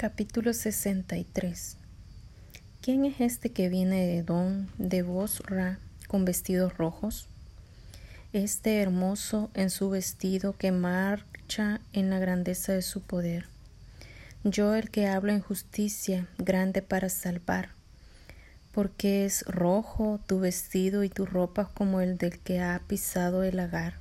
[0.00, 1.76] Capítulo 63
[2.80, 5.78] ¿Quién es este que viene de Don, de Bosra,
[6.08, 7.28] con vestidos rojos?
[8.32, 13.44] Este hermoso en su vestido que marcha en la grandeza de su poder.
[14.42, 17.68] Yo el que hablo en justicia, grande para salvar.
[18.72, 23.58] Porque es rojo tu vestido y tu ropa como el del que ha pisado el
[23.58, 23.96] lagar.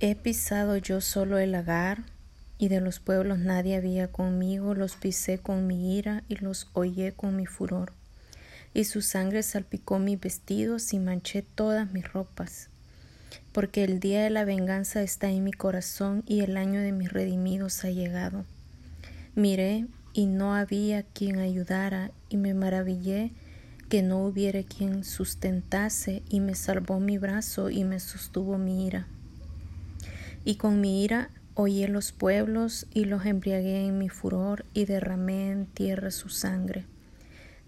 [0.00, 2.13] He pisado yo solo el lagar,
[2.58, 7.12] y de los pueblos nadie había conmigo, los pisé con mi ira y los hollé
[7.12, 7.92] con mi furor.
[8.72, 12.68] Y su sangre salpicó mis vestidos y manché todas mis ropas.
[13.52, 17.12] Porque el día de la venganza está en mi corazón y el año de mis
[17.12, 18.44] redimidos ha llegado.
[19.34, 23.32] Miré y no había quien ayudara y me maravillé
[23.88, 29.06] que no hubiera quien sustentase y me salvó mi brazo y me sostuvo mi ira.
[30.44, 35.52] Y con mi ira Oí los pueblos y los embriagué en mi furor y derramé
[35.52, 36.84] en tierra su sangre.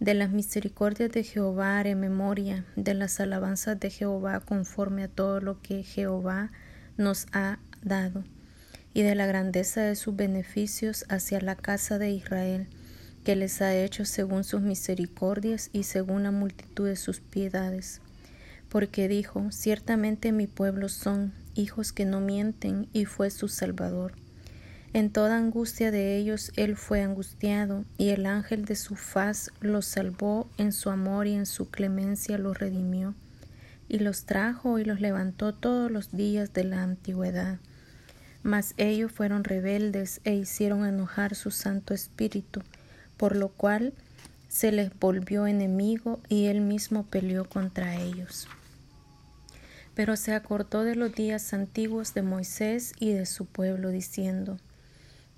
[0.00, 5.40] De las misericordias de Jehová haré memoria, de las alabanzas de Jehová conforme a todo
[5.40, 6.50] lo que Jehová
[6.96, 8.24] nos ha dado,
[8.92, 12.66] y de la grandeza de sus beneficios hacia la casa de Israel,
[13.24, 18.00] que les ha hecho según sus misericordias y según la multitud de sus piedades.
[18.68, 24.12] Porque dijo, ciertamente mi pueblo son, hijos que no mienten, y fue su Salvador.
[24.92, 29.86] En toda angustia de ellos él fue angustiado, y el ángel de su faz los
[29.86, 33.14] salvó, en su amor y en su clemencia los redimió,
[33.88, 37.58] y los trajo y los levantó todos los días de la antigüedad.
[38.42, 42.62] Mas ellos fueron rebeldes e hicieron enojar su Santo Espíritu,
[43.16, 43.92] por lo cual
[44.48, 48.48] se les volvió enemigo y él mismo peleó contra ellos
[49.96, 54.58] pero se acordó de los días antiguos de Moisés y de su pueblo, diciendo,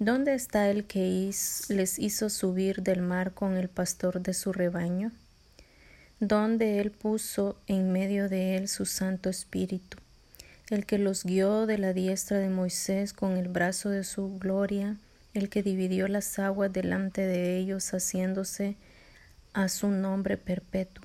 [0.01, 1.31] ¿Dónde está el que
[1.69, 5.13] les hizo subir del mar con el pastor de su rebaño?
[6.19, 9.99] ¿Dónde él puso en medio de él su Santo Espíritu,
[10.71, 14.97] el que los guió de la diestra de Moisés con el brazo de su gloria,
[15.35, 18.75] el que dividió las aguas delante de ellos, haciéndose
[19.53, 21.05] a su nombre perpetuo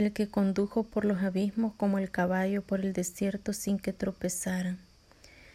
[0.00, 4.78] el que condujo por los abismos como el caballo por el desierto sin que tropezaran.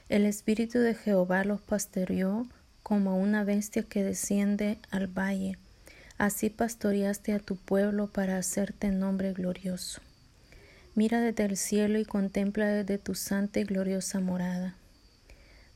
[0.08, 2.46] El Espíritu de Jehová los pastoreó
[2.84, 5.58] como una bestia que desciende al valle.
[6.20, 10.02] Así pastoreaste a tu pueblo para hacerte nombre glorioso.
[10.94, 14.76] Mira desde el cielo y contempla desde tu santa y gloriosa morada.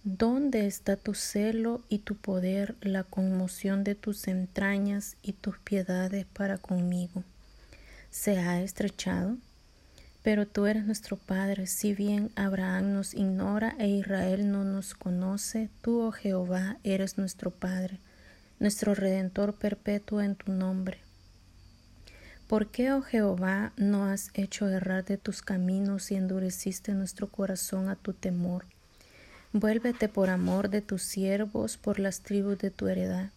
[0.04, 6.26] ¿Dónde está tu celo y tu poder, la conmoción de tus entrañas y tus piedades
[6.32, 7.24] para conmigo?
[8.10, 9.38] Se ha estrechado?
[10.24, 15.70] Pero tú eres nuestro Padre, si bien Abraham nos ignora e Israel no nos conoce,
[15.82, 18.00] tú, oh Jehová, eres nuestro Padre,
[18.60, 21.00] nuestro Redentor perpetuo en tu nombre.
[22.48, 27.90] ¿Por qué, oh Jehová, no has hecho errar de tus caminos y endureciste nuestro corazón
[27.90, 28.66] a tu temor?
[29.54, 33.32] Vuélvete por amor de tus siervos, por las tribus de tu heredad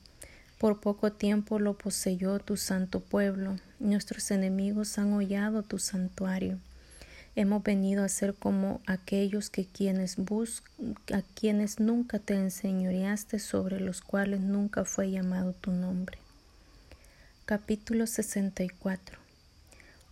[0.62, 3.56] por poco tiempo lo poseyó tu santo pueblo.
[3.80, 6.60] Nuestros enemigos han hollado tu santuario.
[7.34, 10.18] Hemos venido a ser como aquellos que quienes
[11.12, 16.18] a quienes nunca te enseñoreaste, sobre los cuales nunca fue llamado tu nombre.
[17.44, 19.18] Capítulo 64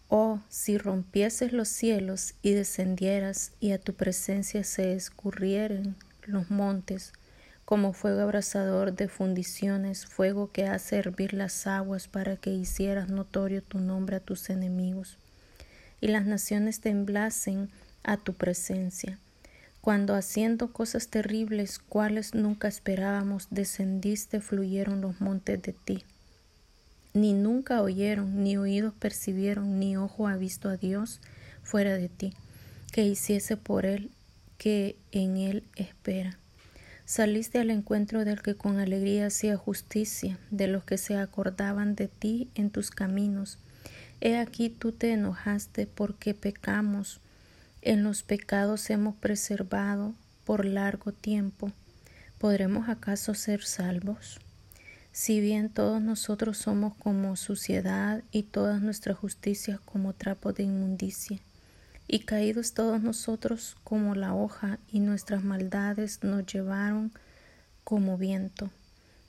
[0.09, 5.95] Oh, si rompieses los cielos y descendieras, y a tu presencia se escurrieren
[6.27, 7.13] los montes,
[7.71, 13.63] como fuego abrasador de fundiciones, fuego que hace hervir las aguas para que hicieras notorio
[13.63, 15.19] tu nombre a tus enemigos,
[16.01, 17.71] y las naciones temblasen
[18.03, 19.21] a tu presencia.
[19.81, 26.03] Cuando haciendo cosas terribles, cuales nunca esperábamos, descendiste, fluyeron los montes de ti.
[27.15, 31.21] Ni nunca oyeron, ni oídos percibieron, ni ojo ha visto a Dios
[31.63, 32.35] fuera de ti,
[32.91, 34.11] que hiciese por él
[34.59, 36.41] que en él espera.
[37.11, 42.07] Saliste al encuentro del que con alegría hacía justicia, de los que se acordaban de
[42.07, 43.59] ti en tus caminos.
[44.21, 47.19] He aquí tú te enojaste porque pecamos.
[47.83, 50.15] En los pecados hemos preservado
[50.45, 51.73] por largo tiempo.
[52.39, 54.39] ¿Podremos acaso ser salvos?
[55.11, 61.41] Si bien todos nosotros somos como suciedad y todas nuestras justicias como trapo de inmundicia,
[62.11, 67.13] y caídos todos nosotros como la hoja, y nuestras maldades nos llevaron
[67.85, 68.71] como viento.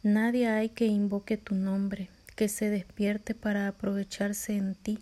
[0.04, 5.00] Nadie hay que invoque tu nombre, que se despierte para aprovecharse en ti,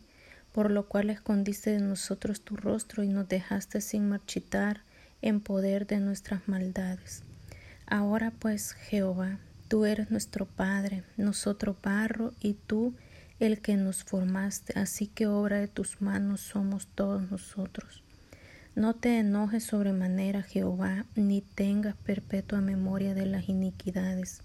[0.51, 4.81] por lo cual escondiste de nosotros tu rostro y nos dejaste sin marchitar
[5.21, 7.23] en poder de nuestras maldades.
[7.87, 9.39] Ahora pues, Jehová,
[9.69, 12.95] Tú eres nuestro Padre, nosotros barro, y tú
[13.39, 18.03] el que nos formaste, así que obra de tus manos somos todos nosotros.
[18.75, 24.41] No te enojes sobremanera, Jehová, ni tengas perpetua memoria de las iniquidades.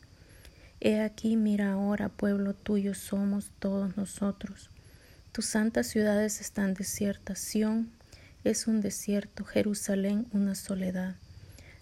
[0.81, 4.71] He aquí, mira ahora, pueblo tuyo somos todos nosotros.
[5.33, 7.91] Tus santas ciudades están desiertas, Sión
[8.45, 11.17] es un desierto, Jerusalén una soledad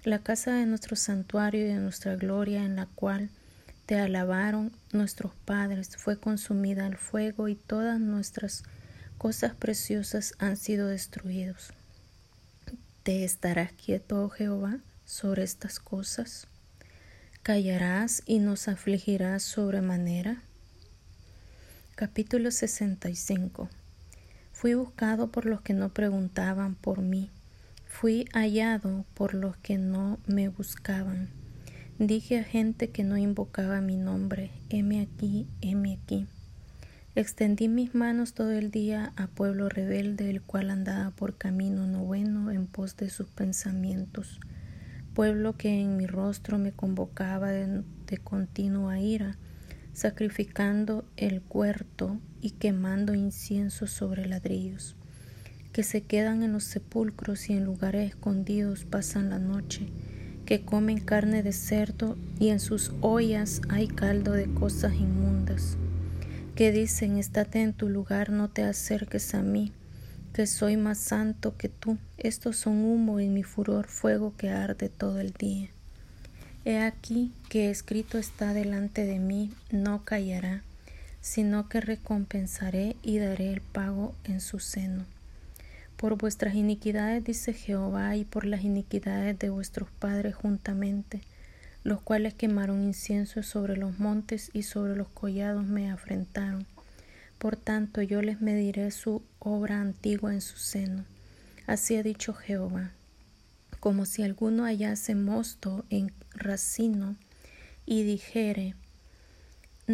[0.05, 3.31] la casa de nuestro santuario y de nuestra gloria en la cual
[3.87, 8.63] te alabaron nuestros padres fue consumida al fuego y todas nuestras
[9.19, 11.73] cosas preciosas han sido destruidos.
[13.03, 16.47] ¿Te estarás quieto, oh Jehová, sobre estas cosas?
[17.43, 20.43] ¿Callarás y nos afligirás sobremanera?
[21.97, 23.69] Capítulo 65
[24.53, 27.31] Fui buscado por los que no preguntaban por mí
[27.93, 31.42] Fui hallado por los que no me buscaban.
[32.03, 36.27] Dije a gente que no invocaba mi nombre, heme aquí, heme aquí.
[37.15, 42.01] Extendí mis manos todo el día a pueblo rebelde, el cual andaba por camino no
[42.01, 44.41] bueno en pos de sus pensamientos,
[45.15, 47.85] pueblo que en mi rostro me convocaba de,
[48.25, 49.39] continua ira,
[49.93, 54.97] sacrificando el cuerto y quemando incienso sobre ladrillos
[55.73, 59.87] que se quedan en los sepulcros y en lugares escondidos pasan la noche,
[60.47, 65.77] que comen carne de cerdo y en sus ollas hay caldo de cosas inmundas,
[66.55, 69.73] que dicen, estate en tu lugar, no te acerques a mí,
[70.33, 71.99] que soy más santo que tú.
[72.19, 75.69] Estos son humo en mi furor, fuego que arde todo el día.
[76.65, 80.63] He aquí que escrito está delante de mí, no callará,
[81.21, 85.05] sino que recompensaré y daré el pago en su seno.
[86.03, 91.21] Por vuestras iniquidades, dice Jehová, y por las iniquidades de vuestros padres juntamente,
[91.85, 96.67] los cuales quemaron incienso sobre los montes y sobre los collados me afrentaron.
[97.39, 101.05] Por tanto, yo les mediré su obra antigua en su seno.
[101.69, 102.91] Así ha dicho Jehová.
[103.79, 107.15] Como si alguno hallase mosto en racino
[107.87, 108.75] y dijere,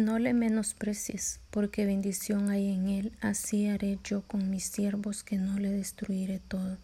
[0.05, 5.37] no le menosprecies, porque bendición hay en él, así haré yo con mis siervos que
[5.37, 6.77] no le destruiré todo.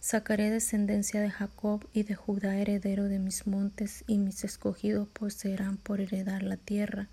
[0.00, 5.76] Sacaré descendencia de Jacob y de Judá heredero de mis montes, y mis escogidos poseerán
[5.76, 7.08] por heredar la tierra,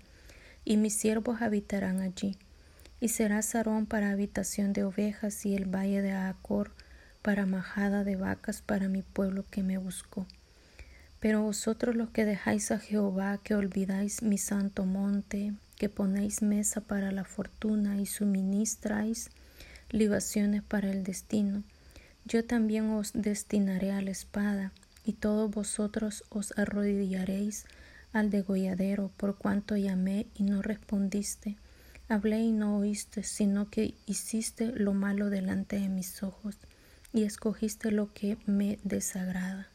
[0.64, 2.38] y mis siervos habitarán allí.
[3.00, 6.72] Y será Sarón para habitación de ovejas, y el valle de Acor
[7.22, 10.26] para majada de vacas para mi pueblo que me buscó.
[11.24, 16.82] Pero vosotros los que dejáis a Jehová, que olvidáis mi santo monte, que ponéis mesa
[16.82, 19.30] para la fortuna y suministráis
[19.88, 21.62] libaciones para el destino,
[22.26, 24.72] yo también os destinaré a la espada,
[25.02, 27.64] y todos vosotros os arrodillaréis
[28.12, 31.56] al degolladero, por cuanto llamé y no respondiste,
[32.06, 36.58] hablé y no oíste, sino que hiciste lo malo delante de mis ojos,
[37.14, 39.70] y escogiste lo que me desagrada.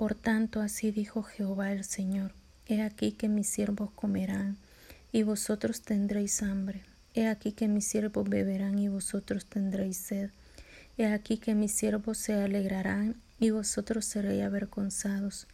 [0.00, 2.32] Por tanto, así dijo Jehová el Señor,
[2.66, 4.56] He aquí que mis siervos comerán,
[5.12, 6.80] y vosotros tendréis hambre.
[7.12, 10.30] He aquí que mis siervos beberán, y vosotros tendréis sed.
[10.96, 15.46] He aquí que mis siervos se alegrarán, y vosotros seréis avergonzados.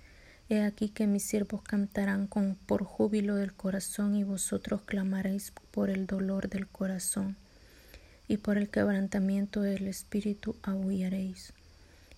[0.48, 5.90] He aquí que mis siervos cantarán con, por júbilo del corazón, y vosotros clamaréis por
[5.90, 7.34] el dolor del corazón,
[8.28, 11.52] y por el quebrantamiento del espíritu aullaréis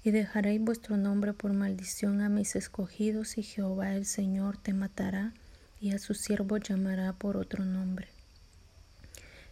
[0.08, 5.34] y dejaréis vuestro nombre por maldición a mis escogidos, y Jehová el Señor te matará,
[5.82, 8.08] y a su siervo llamará por otro nombre.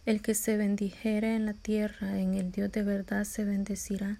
[0.07, 4.17] El que se bendijere en la tierra, en el Dios de verdad se bendecirá,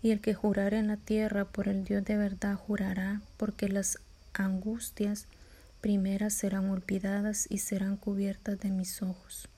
[0.00, 3.98] y el que jurare en la tierra, por el Dios de verdad jurará, porque las
[4.32, 5.26] angustias
[5.80, 9.48] primeras serán olvidadas y serán cubiertas de mis ojos.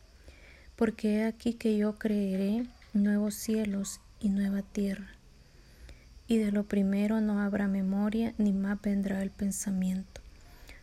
[0.76, 5.15] Porque he aquí que yo creeré nuevos cielos y nueva tierra
[6.28, 10.20] y de lo primero no habrá memoria, ni más vendrá el pensamiento.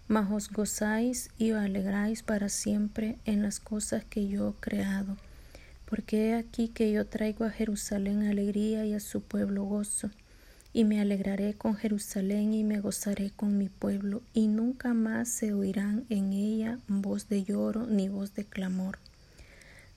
[0.08, 5.18] Mas os gozáis y os alegráis para siempre en las cosas que yo he creado,
[5.86, 10.10] porque he aquí que yo traigo a Jerusalén alegría y a su pueblo gozo,
[10.76, 15.54] y me alegraré con Jerusalén y me gozaré con mi pueblo, y nunca más se
[15.54, 18.98] oirán en ella voz de lloro ni voz de clamor.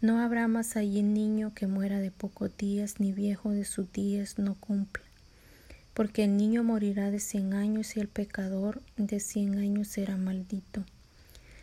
[0.00, 4.38] No habrá más allí niño que muera de pocos días, ni viejo de sus días
[4.38, 5.05] no cumple
[5.97, 10.85] porque el niño morirá de cien años y el pecador de cien años será maldito.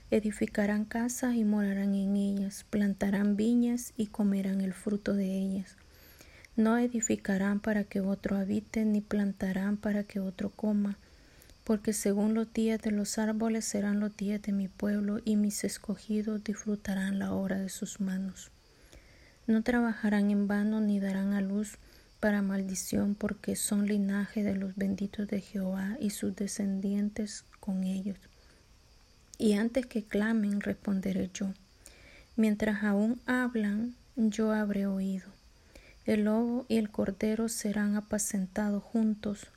[0.10, 5.78] Edificarán casas y morarán en ellas, plantarán viñas y comerán el fruto de ellas.
[6.56, 10.98] No edificarán para que otro habite, ni plantarán para que otro coma,
[11.64, 15.64] porque según los días de los árboles serán los días de mi pueblo, y mis
[15.64, 18.50] escogidos disfrutarán la obra de sus manos.
[19.46, 21.78] No trabajarán en vano ni darán a luz
[22.24, 28.18] para maldición, porque son linaje de los benditos de Jehová y sus descendientes con ellos.
[29.38, 31.54] Y antes que clamen, responderé yo.
[32.38, 35.26] Mientras aún hablan, yo habré oído.
[36.06, 39.48] El lobo y el cordero serán apacentados juntos,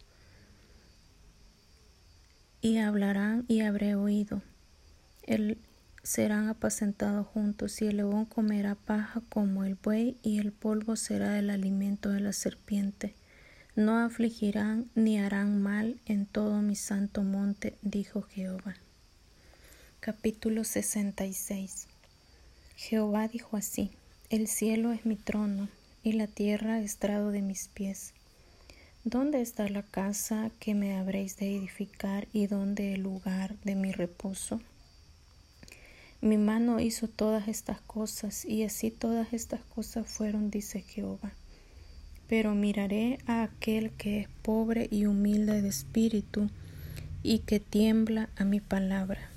[2.60, 4.42] y hablarán y habré oído.
[5.22, 5.56] El,
[6.06, 11.38] serán apacentados juntos, y el león comerá paja como el buey, y el polvo será
[11.38, 13.14] el alimento de la serpiente.
[13.74, 18.76] No afligirán ni harán mal en todo mi santo monte, dijo Jehová.
[19.98, 21.88] Capítulo 66
[22.76, 23.90] Jehová dijo así,
[24.30, 25.68] El cielo es mi trono,
[26.04, 28.12] y la tierra estrado de mis pies.
[29.02, 33.90] ¿Dónde está la casa que me habréis de edificar y dónde el lugar de mi
[33.90, 34.60] reposo?
[36.20, 41.32] Mi mano hizo todas estas cosas y así todas estas cosas fueron, dice Jehová.
[42.28, 46.50] Pero miraré a aquel que es pobre y humilde de espíritu
[47.22, 49.30] y que tiembla a mi palabra.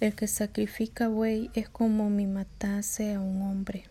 [0.00, 3.84] El que sacrifica buey es como mi matase a un hombre.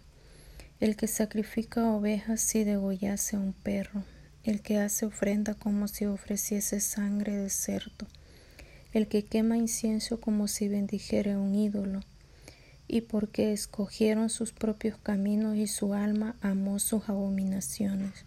[0.80, 4.04] El que sacrifica ovejas si degollase a un perro
[4.44, 8.08] el que hace ofrenda como si ofreciese sangre de cerdo,
[8.93, 12.01] el que quema incienso como si bendijera un ídolo,
[12.88, 18.25] y porque escogieron sus propios caminos y su alma amó sus abominaciones.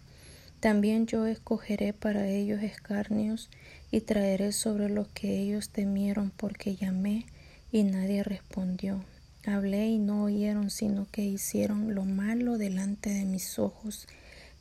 [0.61, 3.49] También yo escogeré para ellos escarnios
[3.91, 7.25] y traeré sobre los que ellos temieron porque llamé
[7.69, 9.03] y nadie respondió.
[9.45, 14.07] Hablé y no oyeron, sino que hicieron lo malo delante de mis ojos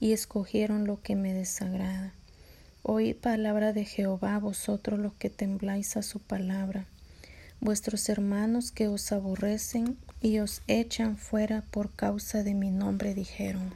[0.00, 2.12] y escogieron lo que me desagrada.
[2.84, 6.84] Oí palabra de Jehová vosotros los que tembláis a su palabra,
[7.60, 13.72] vuestros hermanos que os aborrecen y os echan fuera por causa de mi nombre dijeron.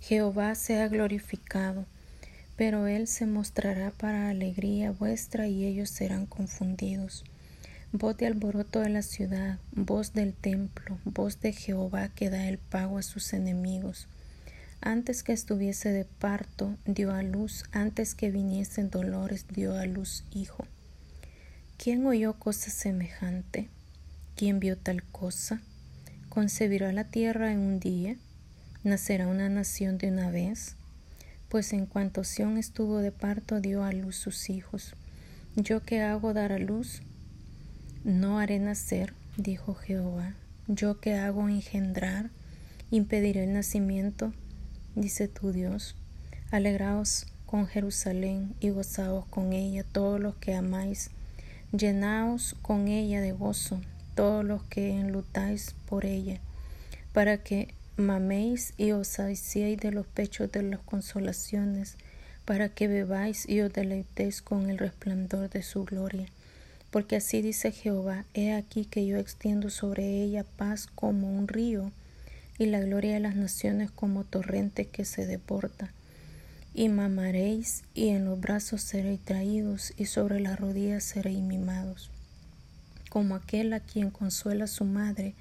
[0.00, 1.86] Jehová sea glorificado,
[2.56, 7.22] pero él se mostrará para alegría vuestra y ellos serán confundidos.
[7.92, 12.58] Voz de alboroto de la ciudad, voz del templo, voz de Jehová que da el
[12.58, 14.08] pago a sus enemigos
[14.84, 20.24] antes que estuviese de parto, dio a luz, antes que viniesen dolores, dio a luz
[20.30, 20.66] hijo.
[21.78, 23.70] ¿Quién oyó cosa semejante?
[24.36, 25.62] ¿Quién vio tal cosa?
[26.28, 28.16] ¿Concebirá la tierra en un día?
[28.82, 30.76] ¿Nacerá una nación de una vez?
[31.48, 34.94] Pues en cuanto Sión estuvo de parto, dio a luz sus hijos.
[35.56, 37.00] ¿Yo qué hago dar a luz?
[38.04, 40.34] No haré nacer, dijo Jehová.
[40.68, 42.28] ¿Yo qué hago engendrar?
[42.90, 44.34] ¿Impediré el nacimiento?
[44.94, 45.96] Dice tu Dios.
[46.50, 51.10] Alegraos con Jerusalén y gozaos con ella todos los que amáis.
[51.72, 53.80] Llenaos con ella de gozo
[54.14, 56.40] todos los que enlutáis por ella,
[57.12, 61.96] para que maméis y os saciéis de los pechos de las consolaciones,
[62.44, 66.26] para que bebáis y os deleitéis con el resplandor de su gloria.
[66.90, 71.90] Porque así dice Jehová, he aquí que yo extiendo sobre ella paz como un río,
[72.58, 75.92] y la gloria de las naciones como torrente que se deporta.
[76.72, 82.10] Y mamaréis, y en los brazos seréis traídos, y sobre las rodillas seréis mimados.
[83.10, 85.34] Como aquel a quien consuela su madre,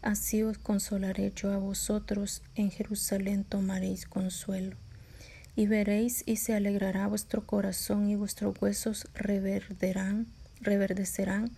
[0.00, 4.76] así os consolaré yo a vosotros, en Jerusalén tomaréis consuelo.
[5.56, 10.26] Y veréis y se alegrará vuestro corazón y vuestros huesos reverderán,
[10.62, 11.50] reverdecerán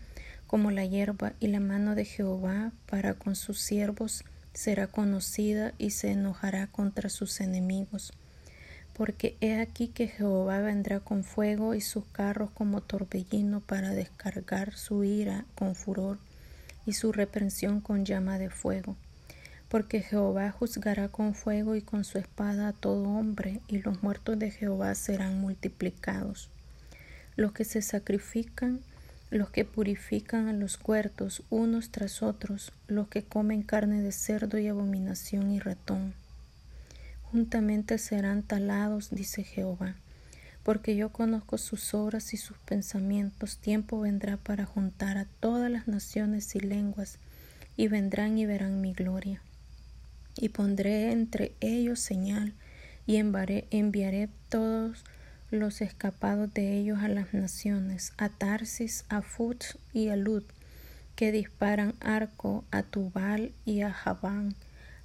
[0.48, 5.90] como la hierba y la mano de Jehová para con sus siervos será conocida y
[5.90, 8.12] se enojará contra sus enemigos.
[8.92, 14.74] Porque he aquí que Jehová vendrá con fuego y sus carros como torbellino para descargar
[14.76, 16.18] su ira con furor
[16.84, 18.96] y su reprensión con llama de fuego.
[19.68, 24.38] Porque Jehová juzgará con fuego y con su espada a todo hombre, y los muertos
[24.38, 26.50] de Jehová serán multiplicados.
[27.36, 28.80] Los que se sacrifican
[29.32, 34.58] los que purifican a los cuertos unos tras otros, los que comen carne de cerdo
[34.58, 36.12] y abominación y ratón.
[37.22, 39.96] Juntamente serán talados, dice Jehová,
[40.62, 43.56] porque yo conozco sus obras y sus pensamientos.
[43.56, 47.18] Tiempo vendrá para juntar a todas las naciones y lenguas,
[47.74, 49.40] y vendrán y verán mi gloria.
[50.36, 52.52] Y pondré entre ellos señal,
[53.06, 55.06] y enviaré, enviaré todos
[55.52, 60.44] los escapados de ellos a las naciones, a Tarsis, a Fut y a Lud,
[61.14, 64.54] que disparan arco a Tubal y a Javán,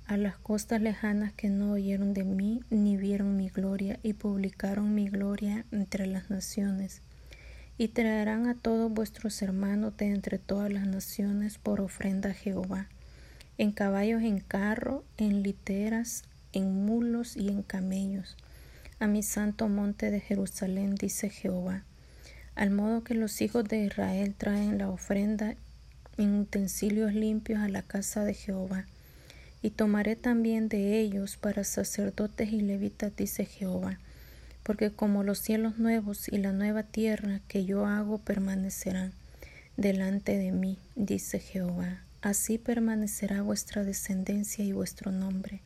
[0.08, 4.96] a las costas lejanas que no oyeron de mí ni vieron mi gloria y publicaron
[4.96, 7.01] mi gloria entre las naciones.
[7.80, 12.88] y traerán a todos vuestros hermanos de entre todas las naciones por ofrenda a Jehová,
[13.60, 16.24] en caballos, en carro, en literas,
[16.54, 18.36] en mulos y en camellos,
[19.00, 21.84] a mi santo monte de Jerusalén, dice Jehová.
[22.56, 25.56] Al modo que los hijos de Israel traen la ofrenda
[26.18, 28.86] en utensilios limpios a la casa de Jehová.
[29.62, 34.00] Y tomaré también de ellos para sacerdotes y levitas, dice Jehová
[34.68, 39.13] porque como los cielos nuevos y la nueva tierra que yo hago permanecerán
[39.77, 45.62] delante de mí, dice Jehová, así permanecerá vuestra descendencia y vuestro nombre,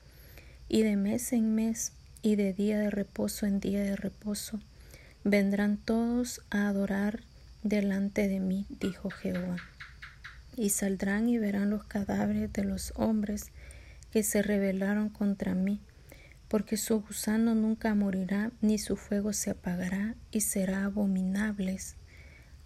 [0.69, 4.59] y de mes en mes y de día de reposo en día de reposo,
[5.23, 7.21] vendrán todos a adorar
[7.63, 9.57] delante de mí, dijo Jehová.
[10.55, 13.51] Y saldrán y verán los cadáveres de los hombres
[14.11, 15.79] que se rebelaron contra mí,
[16.47, 21.95] porque su gusano nunca morirá, ni su fuego se apagará, y será abominables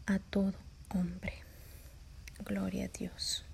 [0.06, 0.56] a todo
[0.90, 1.34] hombre.
[2.44, 3.46] Gloria a Dios.